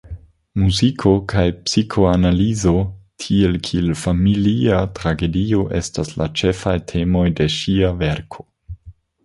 [0.59, 2.73] Muziko kaj psikoanalizo,
[3.25, 8.51] tiel kiel familia tragedio estas la ĉefaj temoj de ŝia verko.